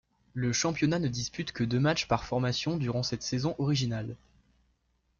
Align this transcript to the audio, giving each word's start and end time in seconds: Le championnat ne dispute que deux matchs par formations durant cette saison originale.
Le 0.33 0.51
championnat 0.51 0.97
ne 0.97 1.07
dispute 1.07 1.51
que 1.51 1.63
deux 1.63 1.79
matchs 1.79 2.07
par 2.07 2.23
formations 2.25 2.75
durant 2.75 3.03
cette 3.03 3.21
saison 3.21 3.53
originale. 3.59 4.15